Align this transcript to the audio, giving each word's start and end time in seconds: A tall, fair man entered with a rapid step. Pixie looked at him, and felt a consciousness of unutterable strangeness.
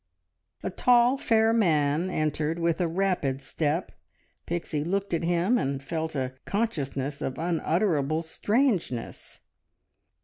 A 0.63 0.71
tall, 0.71 1.15
fair 1.15 1.53
man 1.53 2.09
entered 2.09 2.57
with 2.57 2.81
a 2.81 2.87
rapid 2.87 3.39
step. 3.39 3.91
Pixie 4.47 4.83
looked 4.83 5.13
at 5.13 5.21
him, 5.23 5.59
and 5.59 5.83
felt 5.83 6.15
a 6.15 6.33
consciousness 6.45 7.21
of 7.21 7.37
unutterable 7.37 8.23
strangeness. 8.23 9.41